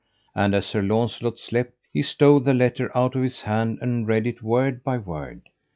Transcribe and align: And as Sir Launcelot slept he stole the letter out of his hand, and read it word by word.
And 0.33 0.55
as 0.55 0.65
Sir 0.65 0.81
Launcelot 0.81 1.37
slept 1.37 1.73
he 1.93 2.01
stole 2.01 2.39
the 2.39 2.55
letter 2.55 2.89
out 2.97 3.13
of 3.15 3.21
his 3.21 3.41
hand, 3.41 3.77
and 3.83 4.07
read 4.07 4.25
it 4.25 4.41
word 4.41 4.83
by 4.83 4.97
word. 4.97 5.43